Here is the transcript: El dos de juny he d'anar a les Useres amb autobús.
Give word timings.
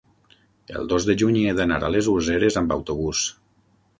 El 0.79 0.87
dos 0.93 1.05
de 1.09 1.15
juny 1.23 1.37
he 1.41 1.53
d'anar 1.59 1.77
a 1.89 1.93
les 1.97 2.09
Useres 2.15 2.59
amb 2.63 2.75
autobús. 2.79 3.25